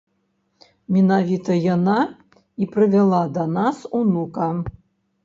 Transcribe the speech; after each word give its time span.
Менавіта 0.95 1.57
яна 1.75 1.97
і 2.63 2.69
прывяла 2.73 3.21
да 3.37 3.45
нас 3.59 3.85
унука. 4.01 4.49